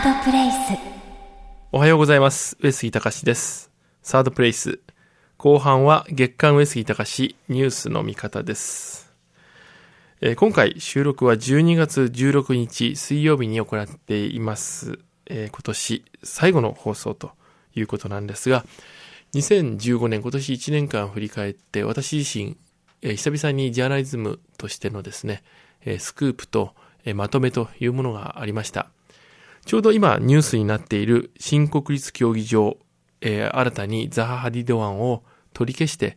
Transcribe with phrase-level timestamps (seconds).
[0.00, 0.56] ードプレイス
[1.72, 2.56] おはようございます。
[2.62, 3.70] 上杉隆です。
[4.02, 4.80] サードプレイス。
[5.36, 9.12] 後半は月刊上杉隆ニュースの見方です。
[10.22, 14.98] えー今回収録は12月16日水曜日に行っています。
[15.26, 17.32] えー今年最後の放送と
[17.74, 18.64] いうことなんですが、
[19.34, 22.56] 2015年今年1年間振り返って私自身、
[23.02, 25.42] えー久々にジャーナリズムとしてのですね、
[25.82, 26.74] えースクープと、
[27.04, 28.88] えーまとめというものがありました。
[29.66, 32.76] ちょうど今ニュースになっている新国立競技場、
[33.20, 36.16] えー新たにザハ・ハディド案を取り消して、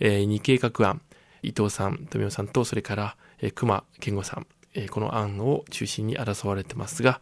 [0.00, 1.02] えー、二計画案、
[1.42, 7.20] 伊藤さん、富雄さんと、それから、えー、熊健吾さん、えーこの案を中心に争われてますが、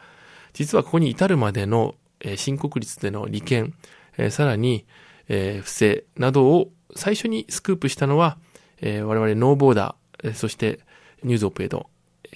[0.52, 3.74] 実はここに至るまでの、えー新国立での利権、
[4.18, 4.84] えーさらに、
[5.28, 8.36] えー不正などを最初にスクープしたのは、
[8.80, 10.80] えー我々ノーボーダー、えーそして
[11.24, 11.86] ニュースオペイド、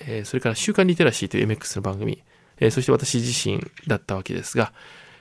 [0.01, 2.23] えーそれから週刊リテラシーという MX の番組、
[2.59, 4.73] えーそして私自身だったわけですが、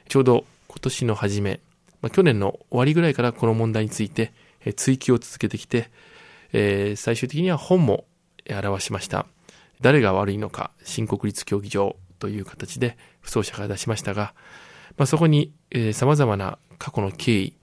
[0.07, 1.59] ちょうど今年の初め、
[2.01, 5.89] まあ、去年の終わりぐらいからこの問題について、えー追及を続けてきて、
[6.53, 8.05] えー最終的には本も
[8.49, 9.25] 表しました。
[9.81, 14.33] 誰が悪いのか、新国立競技場という形で、不走者から出しましたが、
[14.97, 17.53] まあ、そこに、えー様々な過去の経緯、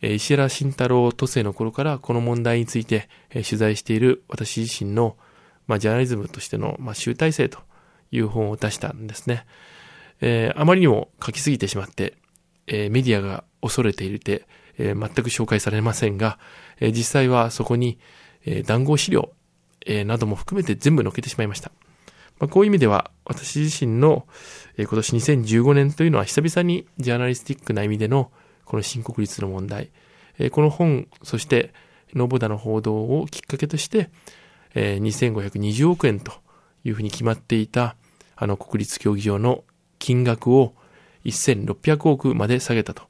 [0.00, 5.16] えー石原慎太郎都政の頃からこの問題について、えー取材している私自身の、
[5.66, 7.58] まあ、ジャーナリズムとしての、まあ、集大成と
[8.10, 9.46] いう本を出したんですね。
[10.20, 12.14] えーあまりにも書きすぎてしまって、
[12.66, 14.46] えーメディアが恐れているて、
[14.78, 16.38] えー全く紹介されませんが、
[16.80, 17.98] えー実際はそこに、
[18.44, 19.32] えー談合資料、
[19.86, 21.70] えーなども含めて全部載っけてしまいました。
[22.40, 24.26] まあ、こういう意味では、私自身の、
[24.76, 28.30] えー今年2015年というのは久々にジャーナリスティックな意味での、
[28.64, 29.90] この新国立の問題、
[30.38, 31.72] えーこの本、そして、
[32.14, 34.10] ノボダの報道をきっかけとして、
[34.74, 36.32] えー2520億円と
[36.84, 37.96] いうふうに決まっていた、
[38.40, 39.64] あの国立競技場の
[39.98, 40.74] 金額を
[41.24, 43.02] 1600億まで下げたと。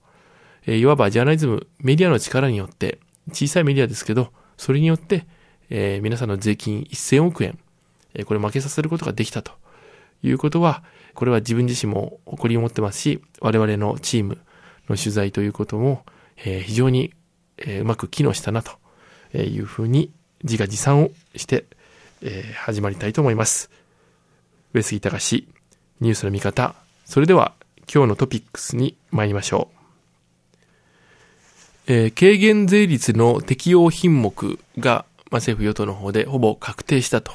[0.66, 2.98] えーいわばジャーナリズム、メディアの力によって、
[3.32, 5.26] 小さいメディアですけど、それによって、
[5.70, 7.58] えー皆さんの税金1000億円、
[8.14, 9.52] えーこれ負けさせることができたと
[10.22, 10.82] いうことは、
[11.14, 14.38] これは自分自身も誇りを持ってますし、我々のチーム
[14.88, 16.04] の取材ということも、
[16.38, 17.12] えー非常に、
[17.58, 18.72] えーうまく機能したなと
[19.36, 20.10] いうふうに
[20.42, 21.66] 自画自賛をして、
[22.22, 23.70] えー始まりたいと思います。
[24.74, 25.48] 上杉隆
[26.00, 26.74] ニュースの見方。
[27.06, 27.54] それでは
[27.92, 29.78] 今日のトピックスに参りましょう。
[31.86, 37.32] えー軽減税率の適用品目が、まあ、政府与党の方でほぼ確定したと、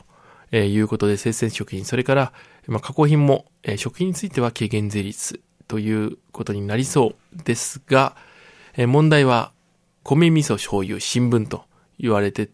[0.51, 2.33] えーいうことで、生鮮食品、それから、
[2.67, 8.15] まあ、加工品も、えー食品については軽減税率ということになりそうですが、
[8.75, 9.51] えー問題は、
[10.03, 11.65] 米味噌醤油新聞と
[11.97, 12.51] 言われて、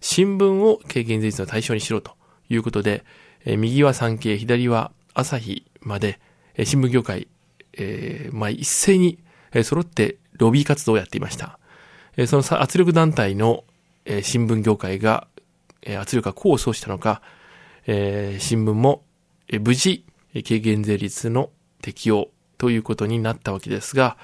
[0.00, 2.12] 新聞を軽減税率の対象にしろと
[2.48, 3.04] いうことで、
[3.44, 6.20] え右は産経、左は朝日まで、
[6.54, 7.28] え新聞業界、
[7.72, 9.18] えーまあ、一斉に、
[9.52, 11.58] え揃ってロビー活動をやっていました。
[12.16, 13.64] えその圧力団体の、
[14.04, 15.26] え新聞業界が、
[15.82, 17.22] え圧力が功を奏したのか、
[17.86, 19.02] え新聞も、
[19.48, 20.04] え無事、
[20.46, 21.50] 軽減税率の
[21.82, 24.16] 適用ということになったわけですが、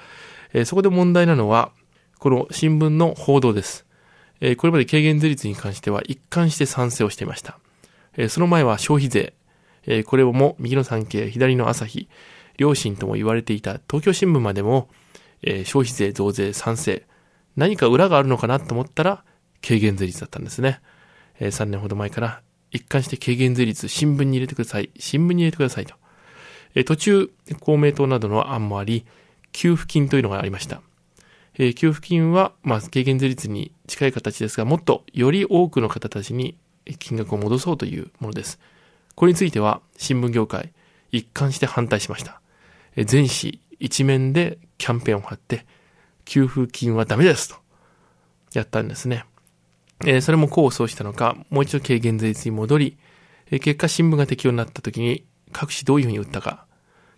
[0.53, 1.71] えそこで問題なのは、
[2.19, 3.85] この新聞の報道です。
[4.41, 7.59] えこれまで軽減税率に関しては一貫して賛成をしていました。
[8.19, 9.33] えその前は消費税。
[9.87, 12.09] えこれをも右の産経、左の朝日、
[12.57, 14.89] 両親とも言われていた東京新聞までも、
[15.41, 17.07] え消費税増税賛成。
[17.55, 19.23] 何か裏があるのかなと思ったら、
[19.65, 20.81] 軽減税率だったんですね。
[21.39, 22.41] え3年ほど前から
[22.71, 24.91] 一貫して軽減税率新聞に入れてください。
[24.99, 25.95] 新聞に入れてくださいと。
[26.75, 27.31] え途中、
[27.61, 29.05] 公明党などの案もあり、
[29.53, 30.81] 給付金というのがありました。
[31.57, 36.57] え給付金は、まあ、軽減税率に近い形ですが、もっとより多くの方たちに
[36.95, 38.59] 金額を戻そうというものです。
[39.15, 40.71] これについては、新聞業界、
[41.11, 42.41] 一貫して反対しました。
[42.95, 45.65] 全紙一面でキャンペーンを貼って、
[46.25, 47.55] 給付金はダメですと、
[48.53, 49.25] やったんですね。
[50.05, 52.97] えそれも功を奏したのか、もう一度軽減税率に戻り、
[53.51, 56.65] え結果新聞が適用になった時に、各紙どういうふうに打ったか。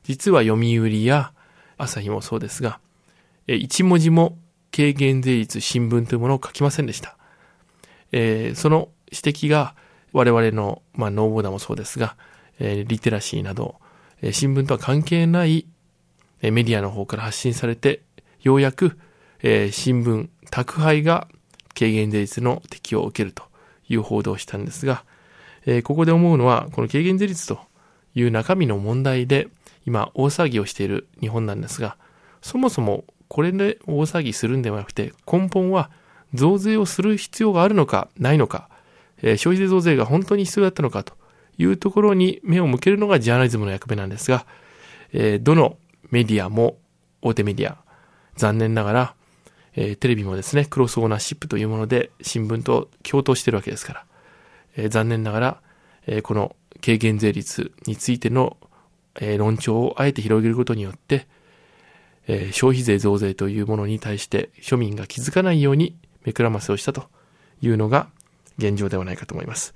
[0.03, 1.33] 実は読売や
[1.77, 2.79] 朝日もそうですが、
[3.47, 4.37] えー一文字も
[4.75, 7.17] 軽減税率新聞というものを書きませんでした。
[8.11, 9.75] えその指摘が
[10.13, 12.15] 我々の、まあ、ノーボーダーもそうですが、
[12.59, 13.75] えーリテラシーなど、
[14.21, 15.67] えー新聞とは関係ない、
[16.41, 18.01] えーメディアの方から発信されて、
[18.41, 18.97] ようやく、
[19.43, 21.27] えー新聞、宅配が
[21.77, 23.43] 軽減税率の適用を受けると
[23.87, 25.03] いう報道をしたんですが、
[25.65, 27.59] えーここで思うのは、この軽減税率と
[28.15, 29.47] いう中身の問題で、
[29.85, 31.97] 今大騒ぎをしている日本なんですが、
[32.41, 35.89] そもそもこれで大騒ぎするんではなくて、根本は
[36.33, 38.69] 増税をする必要があるのか、ないのか、
[39.21, 41.13] え消費税増税が本当に必要だったのかと
[41.57, 44.45] いうところに目を向けるのがジャーナリズムの役目なんですが、
[45.13, 45.77] え、どの
[46.09, 46.77] メディアも、
[47.21, 47.77] 大手メディア、
[48.35, 49.15] 残念ながら、
[49.75, 54.05] え、テレビもですね、クロスオーナーシップというもので新聞と共闘してるわけですから、
[54.75, 55.61] え、残念ながら、
[56.07, 58.57] え、この軽減税率についての、
[59.19, 61.27] え、論調をあえて広げることによって、
[62.27, 67.05] え、消費税増税というものに対して庶民が気づかないように目くらませをしたと
[67.61, 68.09] いうのが
[68.69, 69.73] 現状ではないかと思います。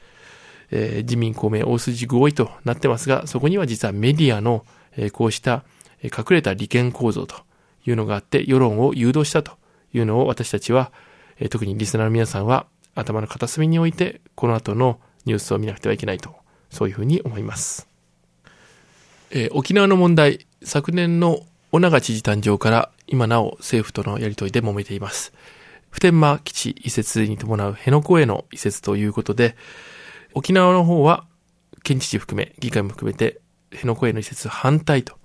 [0.72, 4.66] えー、自民公明大筋合意となってますが、そこには実はメディアの、
[4.98, 5.64] えー、こうした
[6.04, 7.36] 隠れた利権構造と
[7.86, 9.54] いうのがあって世論を誘導したと
[9.94, 10.92] いうのを私たちは、
[11.40, 16.36] えー、特にリスナーの皆さんは頭の片隅に置いてこの後のニュースを見なくてはいけないと、
[16.70, 17.88] そういうふうに思います。
[19.32, 21.40] えー、沖縄の問題、昨年の
[21.72, 25.34] 尾長知事誕生から今なお政府とのやりとりで揉めています。
[25.96, 29.56] 普天間基地移設に伴う辺野古への移設ということで、
[30.34, 31.24] 沖縄の方は
[31.84, 33.40] 県知事含め、議会も含めて
[33.72, 35.16] 辺野古への移設反対と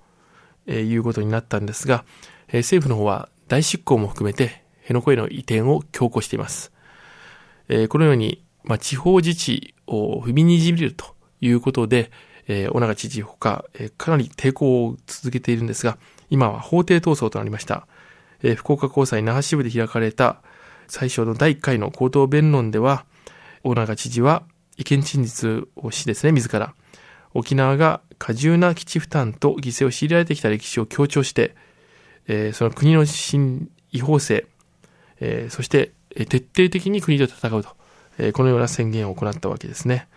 [0.69, 2.05] いうことになったんですが、
[2.53, 6.71] 政府の方は大執行も含めて辺野古への移転を強行しています。
[7.89, 12.11] このように、まあ、地方自治を踏みにじめるということで、
[12.47, 15.97] えー、尾長知事ほか、えー、かなり抵抗を続けているんですが、
[16.29, 17.87] 今は法廷闘争となりました。
[18.41, 20.41] えー、福岡高裁那覇支部で開かれた
[20.91, 23.05] 最初の第1回の口頭弁論では、
[23.63, 24.43] 尾長知事は
[24.75, 26.75] 意見陳述をしですね、自ら、
[27.33, 31.55] 沖縄が過重な基地負担と犠牲を強いられてきた歴史を強調して、
[32.27, 33.05] えー、その国の
[33.93, 34.47] 違法性、
[35.21, 37.69] えー、そして、徹底的に国と戦うと、
[38.17, 40.09] えー、このような宣言を行ったわけですね。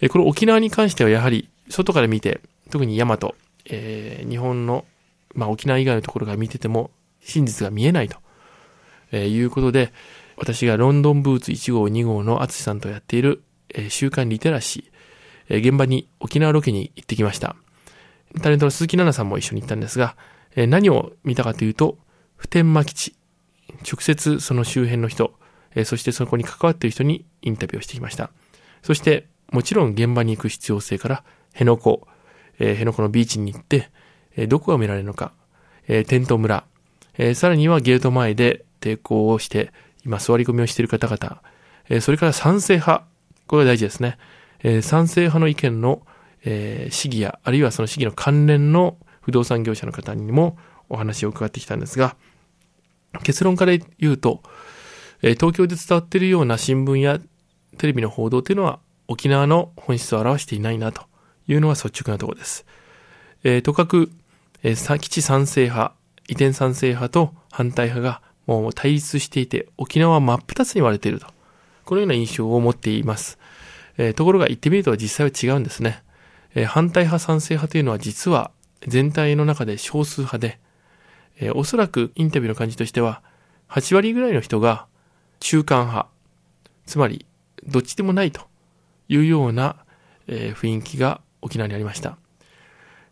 [0.00, 2.40] えー、この沖縄に関してはやはり、外から見て、
[2.70, 3.18] 特に大和、
[3.66, 4.84] えー、日本の、
[5.36, 6.90] まあ、沖縄以外のところが見てても、
[7.20, 8.18] 真実が見えないと、
[9.12, 9.92] え、いうことで、
[10.36, 13.42] 私がロンドンブーツ1号2号の淳さんとやっている、
[13.74, 17.56] えー、週刊リテラシー、え、現場に沖縄ロケに行ってきました。
[18.40, 20.16] タレントの鈴木奈々さんも一緒に行ったんですが、
[20.56, 21.98] え、何を見たかというと、
[22.36, 23.14] 普天間基地、
[23.88, 25.34] 直接その周辺の人、
[25.74, 28.30] え、そしてそこに関わっている人にインタビューをしてきました。
[28.82, 31.98] そして、もちろん現場に行く必要性から、辺野古、
[32.58, 33.90] え、辺野古のビーチに行って、
[34.36, 35.32] え、どこが見られるのか、
[35.86, 36.64] え、テント村、
[37.18, 39.72] え、さらにはゲート前で抵抗をして、
[40.04, 41.42] 今座り込みをしている方々、
[41.88, 43.04] えー、それから賛成派、
[43.46, 44.18] これが大事ですね。
[44.62, 46.02] えー、賛成派の意見の、
[46.44, 50.58] えー、市議や、あるいはその市議の関連の不動産業者の方にも
[50.88, 52.16] お話を伺ってきたんですが、
[53.22, 54.42] 結論から言うと、
[55.22, 57.20] えー、東京で伝わっているような新聞や
[57.78, 61.02] テレビの報道というのは沖縄の本質を表していないなと
[61.46, 62.66] いうのが率直なところです。
[63.44, 64.10] えー、とかく、
[64.62, 65.94] えー、基地賛成派、
[66.28, 71.26] 移転賛成派と反対派がもう対立していて、沖縄は真っ二つに割れていると。
[71.84, 73.38] このような印象を持っています。
[73.98, 76.02] えー、ところが言ってみると実際は違うんですね。
[76.54, 78.50] えー、反対派賛成派というのは実は
[78.86, 80.58] 全体の中で少数派で、
[81.38, 83.22] えー、おそらくインタビューの感じとしては、
[83.68, 84.86] 8割ぐらいの人が
[85.40, 86.08] 中間派、
[86.86, 87.26] つまり
[87.66, 88.42] どっちでもないと
[89.08, 89.76] いうような、
[90.26, 92.18] えー、雰囲気が沖縄にありました。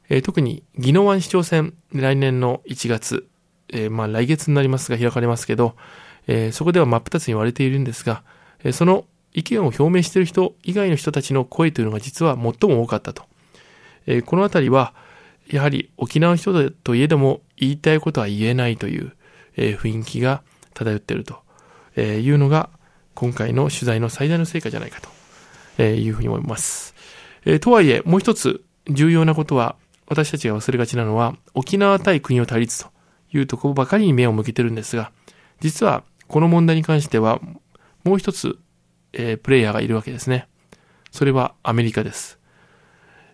[0.09, 3.29] えー、特に宜野湾市長選、来年の1月、
[3.73, 5.77] えー、まあ来月になりますが開かれますけど、
[6.27, 8.23] えー、そこでは真っ二つに割れているんですが、
[8.65, 13.25] えー、その意見を表明している人以外の人たちの声というのが実は最も多かったと。
[14.07, 14.95] えー、このあたりは、
[15.49, 19.13] やはり沖縄の人といえども言いたいことは言えないという、
[19.57, 20.43] えー、雰囲気が
[20.75, 21.41] 漂っていると、
[21.97, 22.71] えー、いうのが
[23.15, 25.09] 今回の取材の最大の成果じゃないかと
[25.81, 26.95] えいうふうに思います。
[27.45, 32.90] えー、とはいえ、もう一つ重要なことは、私たちが忘れがちなのは、沖縄対国の対立と
[33.33, 35.13] いうところばかりに目を向けてるんですが、
[35.61, 37.41] 実はこの問題に関しては、
[38.05, 38.59] もう一つ、
[39.13, 40.49] えー、プレイヤーがいるわけですね。
[41.11, 42.39] それはアメリカです。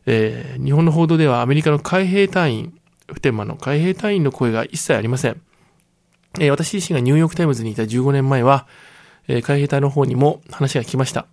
[0.06, 2.80] えー、日本の報道ではアメリカの海兵隊員、
[3.12, 5.40] 普天間の海兵隊員の声が一切ありません。
[6.38, 8.66] えー、私自身がニューヨークタイムズにいた15年前は、
[9.28, 11.26] えー、海兵隊の方にも話が来ました。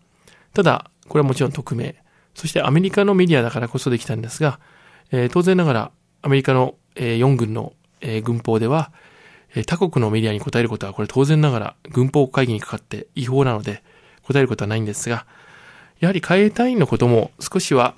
[0.53, 1.95] ただ、これはもちろん匿名。
[2.35, 4.59] そしてアメリカのメディアだからこそできたんですが、
[5.11, 5.91] えー、当然ながら
[6.21, 8.91] アメリカの、えー、4軍の、えー、軍法では、
[9.55, 13.83] え、他国のメディアに答えることはこれ当然ながら軍法会議にかかって違法なので
[14.23, 15.25] 答えることはないんですが、
[15.99, 17.95] やはり海兵隊員のことも少しは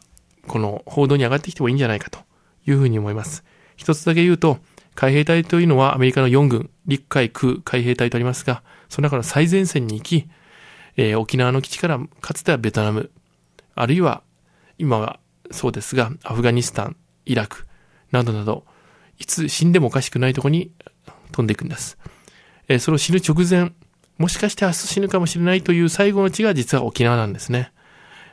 [0.48, 2.20] この報道に上がってきてもいいんじゃないかと
[2.68, 3.44] いうふうに思います。
[3.78, 4.60] 一つだけ言うと、
[4.94, 10.30] 海兵隊というのはアメリカの4軍、陸海空海兵隊とありますが、その中の最前線に行き、
[10.98, 13.12] えー、沖縄の基地からかつてはベトナム、
[13.76, 14.24] あるいは
[14.78, 15.20] 今は
[15.52, 16.96] そうですが、アフガニスタン、
[17.26, 17.66] イラク、
[18.12, 18.66] などなど、
[19.20, 20.72] いつ死んでもおかしくないとこに
[21.32, 21.98] 飛んでいくんです。
[22.68, 23.74] えー、それを死ぬ直前、
[24.18, 27.72] もしかして明日死ぬかもしれないという最後の地が実は沖縄なんですね。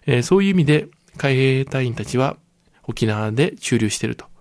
[0.06, 2.36] えー、そういう意味で海兵隊員たちは
[2.84, 4.32] 沖縄で駐留してると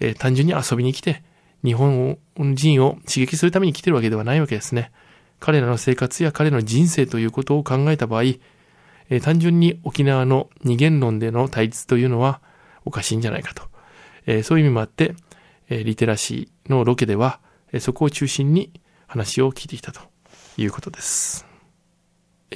[0.00, 1.22] えー、単純に遊びに来て、
[1.64, 4.92] 日本人を刺激するために来てるわけではないわけですね。
[5.40, 12.40] 彼らの生活や彼の人生ということを考えた場合、えー、単純に沖縄の二元論での対立というのは
[12.84, 13.64] おかしいんじゃないかと。
[14.26, 15.14] えー、そういう意味もあって、
[15.68, 17.40] リテラシーのロケでは、
[17.80, 18.72] そこを中心に
[19.06, 20.00] 話を聞いてきたと
[20.56, 21.46] いうことです。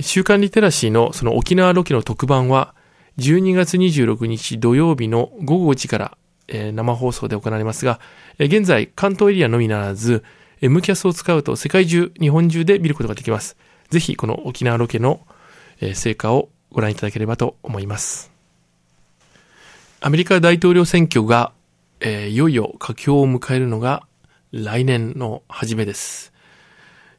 [0.00, 2.75] 週刊リテラシーのその沖縄ロケの特番は、
[3.19, 8.00] 12月26日土曜日の午後5時から、え、生放送で行われますが、
[8.38, 10.25] え、現在関東エリアのみならず、
[10.61, 13.57] えー、キャスを使うと世界中、日本中で見ることができます。
[13.90, 15.26] ぜひこの沖縄ロケの、
[15.81, 18.31] え、成果をご覧いただければと思います。
[20.00, 21.52] アメリカ大統領選挙が、
[22.02, 24.07] えー、いよいよ佳境を迎えるのが
[24.52, 26.33] 来年の初めです。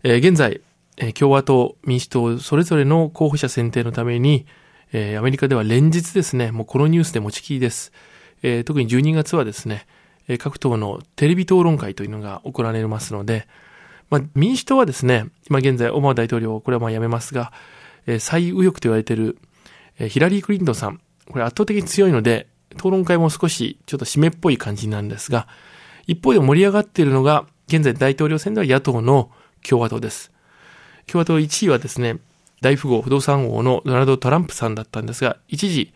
[0.03, 0.61] えー、現在、
[0.97, 4.47] え、共和党、民主党、それぞれの候補者選定のために、
[4.91, 7.91] え、アメリカでは連日ですね、もうこのニュースで持ちきりです。
[8.41, 9.85] え、特に12月はですね、
[10.27, 13.47] え、各党のテレビ討論会というのが行われますので、
[14.09, 17.53] まあ、民主党はですね、今現在、オバマ大統領、これはまあやめますが、
[18.07, 19.37] えー、最右翼と言われている、
[19.99, 25.47] え、ヒラリー・クリントンさん、これ圧倒的に強いので、討論会も少しちょっと締めっぽい感じなんですが、
[26.07, 29.31] 一方で盛り上がっているのが、現在大統領選では野党の
[29.67, 30.31] 共和党です。
[31.07, 32.19] 共和党1位はですね、
[32.61, 35.93] 大富豪不動産王のドナルド・トランプさんだったんですが、一時、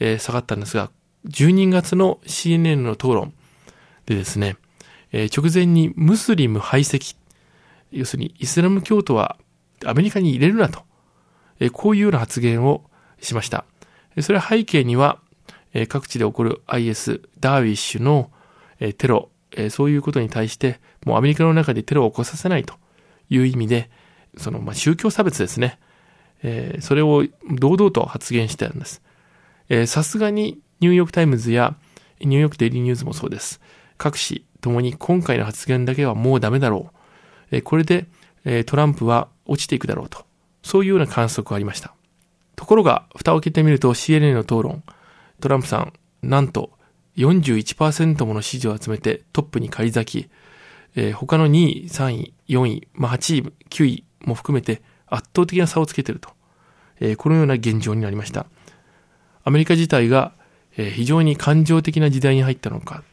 [0.00, 0.90] えー、下がったんですが、
[1.26, 3.32] 12月の CNN の討論
[4.06, 4.56] でですね、
[5.12, 7.16] えー、直前にムスリム排斥、
[7.92, 9.38] 要するにイスラム教徒は
[9.84, 10.82] アメリカに入れるなと、
[11.60, 12.84] えー、こういうような発言を
[13.20, 13.64] しました。
[14.20, 15.20] それは背景には、
[15.78, 18.30] え、各地で起こる IS、ダーウィッシュの、
[18.80, 22.74] え、テロ、え、そういうことに対して、もうアメリカの中でテロを起こさせないと
[23.30, 23.90] いう意味で、
[24.36, 25.78] その、まあ、宗教差別ですね。
[26.42, 29.02] えー、それを堂々と発言してたんです。
[29.68, 31.74] えさすがにニューヨークタイムズや
[32.20, 33.60] ニューヨークデイリーニュースもそうです。
[33.96, 37.56] 各紙ともに今回の発言だけはもうダメだろう。
[37.56, 38.06] えー、これで、
[38.44, 40.24] えー、トランプは落ちていくだろうと。
[40.62, 41.94] そういうような観測がありました。
[42.56, 44.82] ところが、蓋を開けてみると CNN の討論、
[45.40, 45.92] トランプさん、
[46.22, 46.72] なんと
[47.16, 50.30] 41%もの支持を集めてトップに返り咲き、
[50.96, 56.30] えー、他の2位、3位、4位、まあ、8位、9位も含めて圧倒的な差をつけていると。
[57.00, 58.46] えー、このような現状になりました。
[59.44, 60.32] アメリカ自体が、
[60.76, 63.04] えー、非常に感情的な時代に入ったのか、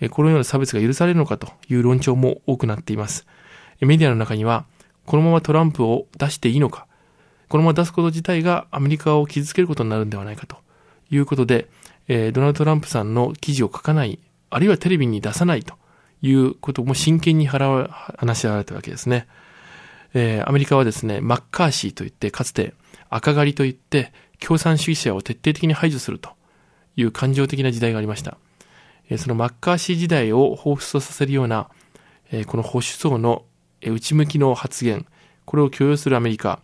[0.00, 3.26] えー、このような差別が許されるのかという論調も多くなっています。
[3.80, 4.66] メディアの中には、
[5.04, 6.86] このままトランプを出していいのか、
[7.48, 10.56] このまま出すこと自体がアメリカを傷つけることになるんではないかと
[11.12, 11.68] いうことで、
[12.08, 14.18] えー、ドナルド・トランプさんの記事を書かない、
[14.50, 15.74] あるいはテレビに出さないと
[16.22, 19.26] いうことも真剣に話し合われたわけですね。
[20.14, 22.74] えー、アメリカはですね、マッカーシーといって、かつて
[23.08, 26.30] 赤狩りといって、共産主義者を徹底的に排除すると
[26.96, 28.36] いう感情的な時代がありました。
[29.08, 31.68] えー、そのマッカーシー時代を彷彿とさせるような、
[32.30, 33.44] えー、この保守層の
[33.82, 35.06] 内向きの発言、
[35.44, 36.60] これを許容するアメリカ、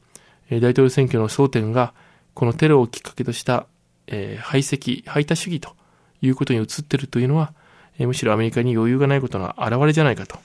[0.50, 1.92] 大統領選挙の争点が、
[2.34, 3.66] このテロをきっかけとした、
[4.10, 5.76] え排斥、排他主義と
[6.22, 7.52] いうことに移っているというのは、
[7.98, 10.38] えむしろアメリカに余裕がないことの表れじゃないかと、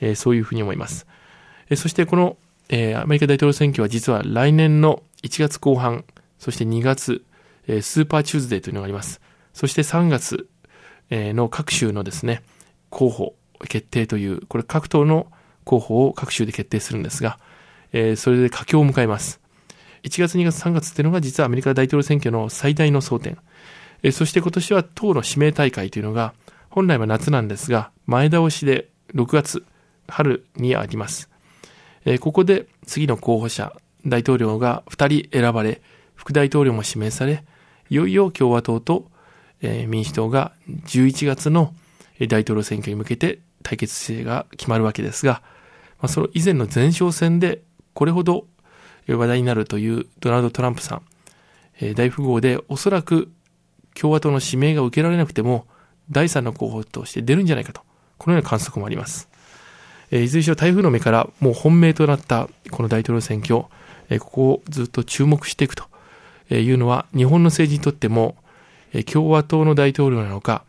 [0.00, 1.06] えそういうふうに思います。
[1.68, 2.36] えそしてこの、
[2.68, 6.04] えアメリカ大統領選挙は実は来年の1月後半、
[6.38, 7.24] そして2月、
[7.68, 9.20] えスーパーチューズデーというのがあります。
[9.52, 10.48] そして3月、
[11.10, 12.42] えの各州のですね、
[12.88, 13.34] 候補
[13.68, 15.26] 決定という、これ各党の
[15.64, 17.38] 候補を各州で決定するんですが、
[17.92, 19.41] えそれで佳境を迎えます。
[20.02, 23.38] 1月、2月、3月っていうのが実はアメリカ大統領選挙の最大の争点。
[24.02, 26.34] えそして今年は党の指名大会というのが、
[26.70, 29.64] 本来は夏なんですが、前倒しで6月、
[30.08, 31.30] 春にあります。
[32.04, 33.72] え、ここで次の候補者、
[34.04, 35.80] 大統領が2人選ばれ、
[36.16, 37.44] 副大統領も指名され、
[37.88, 39.08] いよいよ共和党と、
[39.60, 41.74] え、民主党が11月の
[42.18, 45.42] 大統領選挙に向けて対決姿勢が決まるわけですが、
[46.00, 47.62] まあ、その以前の前哨戦で
[47.94, 48.46] これほど
[49.08, 51.02] 話題になるというドナルド・トランプさん、
[51.80, 53.30] えー、大富豪でおそらく
[53.94, 55.66] 共和党の指名が受けられなくても
[56.10, 57.82] 第三の候補として出るんじゃないかと、
[58.18, 59.28] このような観測もあります。
[60.10, 63.64] えいずれにしろ台風の目からもう本命となったこの大統領選挙、
[64.10, 65.84] えここをずっと注目していくと
[66.50, 68.36] いうのは日本の政治にとっても、
[68.92, 70.64] え共和党の大統領なのか、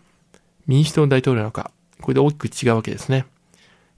[0.66, 1.72] 民主党の大統領なのか、
[2.02, 3.26] これで大きく違うわけですね。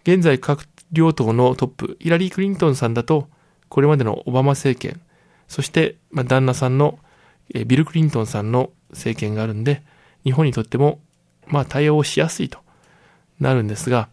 [0.04, 3.30] 現在各両党のトップ、ヒラリー・クリントンさんだと、
[3.70, 5.02] これまでのオバマ政権、
[5.48, 7.00] そして、まあ、旦那さんの、
[7.54, 9.84] えビル・クリントンさんの政権があるんで、
[10.24, 11.00] 日本にとっても、
[11.48, 12.60] まあ、対応しやすいと
[13.40, 14.10] なるんですが、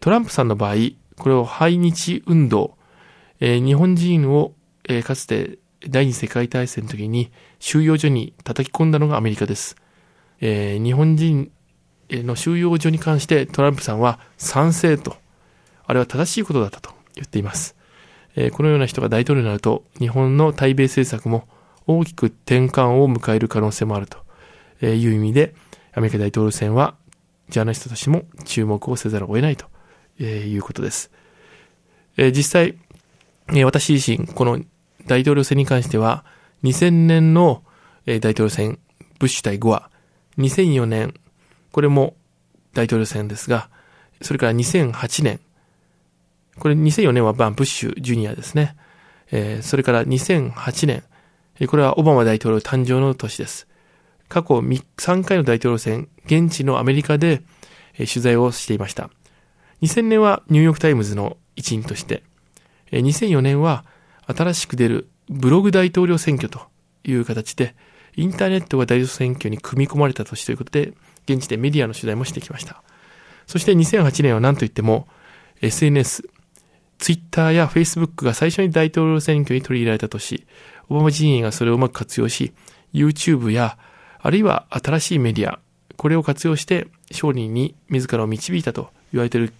[0.00, 0.74] トランプさんの場合、
[1.16, 2.76] これを排日運動、
[3.40, 4.52] えー、日本人を、
[4.88, 9.76] えー、かつて第二次世界大戦の時に収容所に叩き込んだのがアメリカです。
[10.40, 11.50] えー、日本人
[12.10, 15.16] の収容所に関してトランプさんは賛成と、
[15.86, 17.77] あれは正しいことだったと言っています。
[18.52, 21.48] このような人が大統領になると、日本の対米政策も
[21.86, 25.54] 大きく転換を迎える可能性もあるという意味で、
[25.92, 26.94] アメリカ大統領選は
[27.48, 29.66] ジャーナリストとしても注目をせざるを得ないと
[30.22, 31.10] いうことです。
[32.16, 32.76] 実際、
[33.64, 34.60] 私自身、この
[35.06, 36.24] 大統領選に関しては、
[36.62, 37.62] 2000年の
[38.06, 38.78] 大統領選、
[39.18, 39.90] ブッシュ対ゴア、
[40.36, 41.14] 2004年、
[41.72, 42.14] これも
[42.74, 43.70] 大統領選ですが、
[44.20, 45.40] それから2008年、
[46.58, 48.76] これ2004年はバン・ブッシュジュニアですね。
[49.30, 51.04] えー、それから2008年、
[51.66, 53.66] これはオバマ大統領誕生の年です。
[54.28, 57.42] 過去3回の大統領選、現地のアメリカで
[57.96, 59.10] 取材をしていました。
[59.82, 62.22] 2000年はニューヨークタイムズの一員として、
[62.92, 63.84] 2004年は
[64.26, 66.60] 新しく出るブログ大統領選挙と
[67.04, 67.74] いう形で、
[68.16, 70.92] インターネットが大統領選挙に組み込まれた年ということで、
[71.24, 72.82] 現地でメディアの取材もしてきました。
[73.46, 75.08] そして2008年は何と言っても、
[75.60, 76.28] SNS、
[76.98, 80.46] ツイッターやフェイスブックが最初に大統領選挙に取り入れられた年、
[80.88, 82.52] オバマ陣営がそれをうまく活用し、
[82.92, 83.78] YouTube や、
[84.20, 85.60] あるいは新しいメディア、
[85.96, 89.52] これを活用して勝利に自らを導いたと言われている、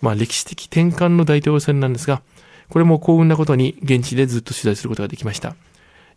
[0.00, 2.22] まあ歴史的転換の大統領選なんですが、
[2.68, 5.56] これも幸運なことに現地でずっと取材することができました。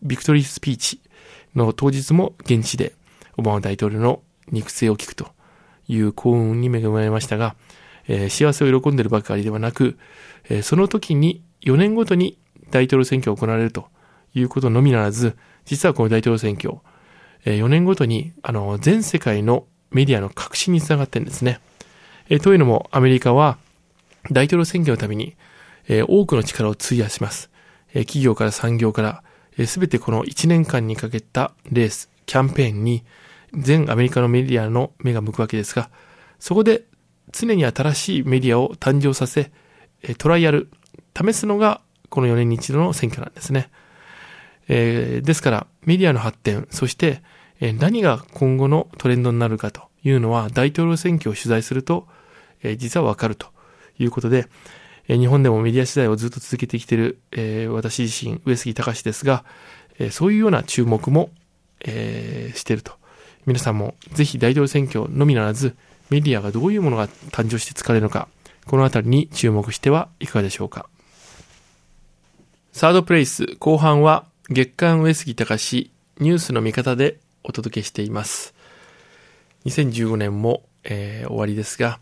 [0.01, 1.01] ビクトリースピーチ
[1.55, 2.93] の当日も現地で
[3.37, 5.31] オバマ大統領の肉声を聞くと
[5.87, 7.55] いう幸運に恵まれましたが、
[8.07, 9.97] えー、幸せを喜んでるばかりではなく、
[10.49, 12.37] えー、その時に4年ごとに
[12.69, 13.87] 大統領選挙が行われると
[14.33, 16.77] いうことのみならず、実はこの大統領選挙、
[17.45, 21.59] えー、4年ごとに、あの、全世界のメディアの革新につながってるんですね。
[22.29, 23.57] えー、というのも、アメリカは
[24.31, 25.35] 大統領選挙のために、
[25.87, 27.49] えー、多くの力を費やします。
[27.93, 29.23] えー、企業から産業から、
[29.65, 33.03] す、え、べ、てこの1年間にかけたレース、キャンペーンに、
[33.53, 35.89] 全アメリカのメディアの目が向くわけですが、
[36.39, 36.85] そこで
[37.31, 39.51] 常に新しいメディアを誕生させ、
[40.17, 40.69] トライアル、
[41.15, 43.71] 試すのがこの4年に一度の選挙なんですね。
[44.67, 47.21] えー、ですから、メディアの発展、そして、
[47.59, 52.07] えー、何が今後のトレンドになるかというのは、大統領選挙を取材すると、
[52.61, 53.47] えー、実はわかると
[53.97, 54.47] いうことで、
[55.07, 59.43] えー、日本でもメディア取材をずっと続けてきている、えー、私自身、上杉隆ですが、
[59.99, 61.29] えー、そういうような注目も、
[61.85, 62.93] えー、していると。
[63.45, 65.75] 皆さんもぜひ大統領選挙のみならず、
[66.13, 68.27] メディアがどういうものが誕生して使われるのか、
[68.67, 70.87] このあたりに注目してはいかがでしょうか。
[72.71, 78.53] サードプレイス後半は月刊上杉隆ニュースの見方でお届けしています。
[79.65, 81.99] 2015年も、えー、終わりですが、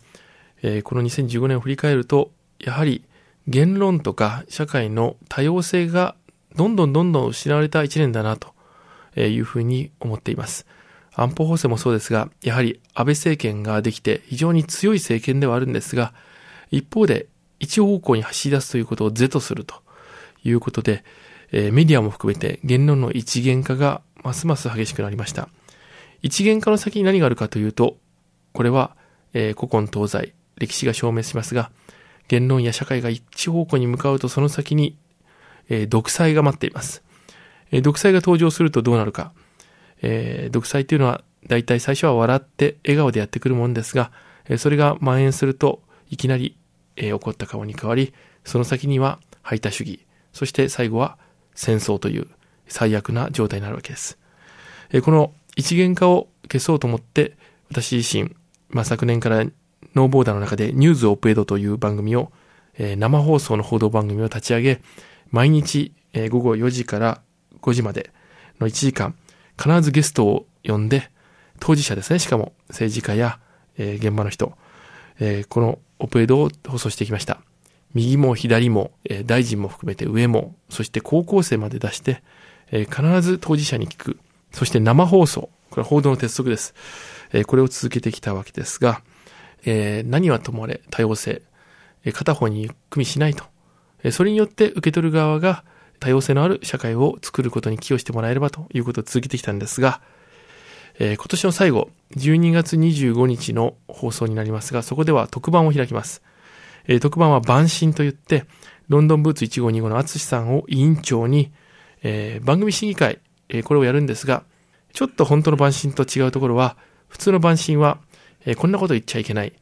[0.60, 3.04] えー、この2015年を振り返ると、やはり
[3.48, 6.16] 言論とか社会の多様性が
[6.54, 8.52] どんどんどんどん失われた一年だなと
[9.18, 10.66] いうふうに思っています。
[11.14, 16.12] 安保法制もそうですが、やはり安倍政権ができて非常に強い政権ではあるんですが、
[16.70, 17.26] 一方で
[17.60, 19.76] 一方向に走り出すということを是とすると
[20.42, 21.04] いうことで、
[21.52, 25.48] えー、メディアも含めて言論の一元化がますます激しくなりました。
[26.22, 27.96] 一元化の先に何があるかというと、
[28.52, 28.96] これは、
[29.34, 31.70] えー、古今東西、歴史が証明しますが、
[32.28, 34.96] 言論や社会が一方向に向かうとその先に、
[35.68, 37.02] えー、独裁が待っています。
[37.70, 39.32] えー、独裁が登場するとどうなるか。
[40.02, 44.12] えー、独裁というのは大体最初は笑って笑顔でやってくるもんですが、
[44.46, 46.56] えー、それが蔓延するといきなり、
[46.96, 48.12] えー、怒った顔に変わり、
[48.44, 51.18] その先には排他主義、そして最後は
[51.54, 52.28] 戦争という
[52.68, 54.18] 最悪な状態になるわけです。
[54.90, 57.36] えー、この一元化を消そうと思って、
[57.70, 58.34] 私自身、
[58.68, 59.44] まあ、昨年から
[59.94, 62.32] ノーボーダーの中でニューズオペエドという番組を、
[62.78, 64.80] えー、生放送の報道番組を立ち上げ、
[65.30, 67.20] 毎日、えー、午後4時から
[67.60, 68.10] 5時まで
[68.60, 69.14] の1時間、
[69.62, 71.10] 必ずゲストを呼んで、
[71.60, 73.38] 当事者ですね、しかも政治家や、
[73.78, 74.54] えー、現場の人、
[75.20, 77.40] えー、このオペエドを放送してきました。
[77.94, 82.24] 右も左も、えー、大臣も含めて上も、そして高校生まで出して、
[82.72, 84.18] え、必ず当事者に聞く。
[84.50, 85.50] そして生放送。
[85.70, 86.74] これは報道の鉄則です。
[87.32, 89.02] え、これを続けてきたわけですが、
[89.64, 91.42] えー、何はともあれ多様性、
[92.04, 93.44] え、片方にゆっくりしないと。
[94.02, 95.64] え、それによって受け取る側が、
[96.02, 100.00] 多様性のある社会を作ることに寄与してもらえればということを続けてきたんですが、
[100.98, 106.20] えー、今年の最後、12月25日の放送になりますが、そこでは特番を開きます。
[106.88, 108.46] えー、特番は晩神といって、
[108.88, 111.52] ロンドンブーツ1525の淳さんを委員長に、
[112.02, 114.42] えー、番組審議会、えー、これをやるんですが、
[114.92, 117.98] ちょっと本当の晩神と違うところは、普通の晩神は、
[118.44, 119.52] えー、こんなこと言っちゃいけない、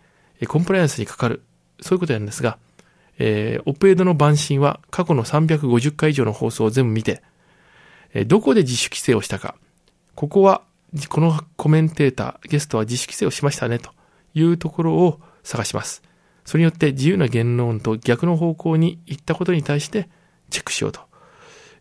[0.40, 1.42] えー、コンプライアンスにかかる、
[1.82, 2.56] そういうことやるんですが、
[3.22, 7.22] えー、オペエドの晩神は過去の350回以上の放送を全部見て、
[8.14, 9.54] えー、どこで自主規制をしたか、
[10.14, 10.62] ここは、
[11.10, 13.90] このコメンテーター、ゲストは自主規制をしましたね、と
[14.34, 16.02] いうところを探します。
[16.46, 20.08] それによって自由な言論と逆の方向に行ったことに対して
[20.48, 21.00] チェックしようと。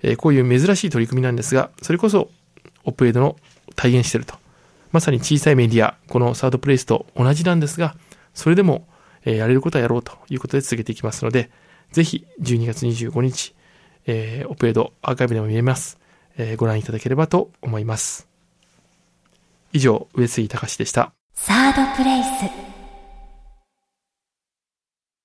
[0.01, 2.29] えー、こういう珍しい取り組みなんですが、それこそ
[2.83, 3.37] オプエドの
[3.77, 4.35] 体現してると。
[4.91, 7.95] まさに小さいメディア、このサードプレイスと同じなんですが、
[8.33, 8.87] それでも、
[9.33, 11.49] え、やれることはやろうということで続けていきますので、
[11.91, 13.55] ぜひ12月25日、
[14.05, 15.99] えー、オペエドアーカイブでも見えます。
[16.37, 18.27] えー、ご覧いただければと思います。
[19.73, 21.13] 以上、上杉隆でした。
[21.33, 22.68] サードプレイス。